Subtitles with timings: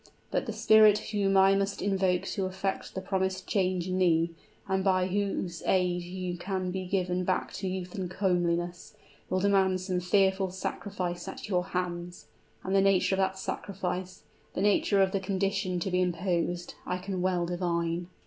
[0.31, 4.31] But the Spirit whom I must invoke to effect the promised change in thee,
[4.67, 8.95] and by whose aid you can be given back to youth and comeliness,
[9.29, 12.25] will demand some fearful sacrifice at your hands.
[12.63, 14.23] And the nature of that sacrifice
[14.55, 18.07] the nature of the condition to be imposed I can well divine!"